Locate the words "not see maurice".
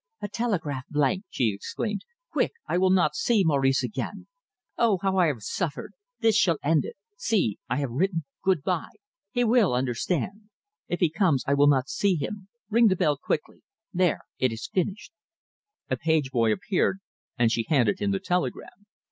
2.89-3.83